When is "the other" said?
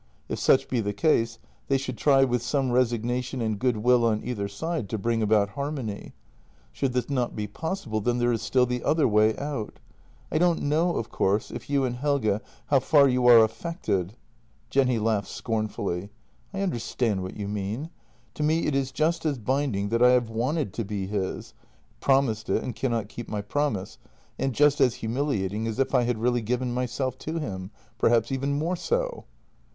8.65-9.07